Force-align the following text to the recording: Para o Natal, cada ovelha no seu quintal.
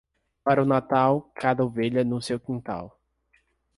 Para 0.43 0.63
o 0.63 0.65
Natal, 0.65 1.29
cada 1.35 1.63
ovelha 1.63 2.03
no 2.03 2.19
seu 2.23 2.39
quintal. 2.39 2.97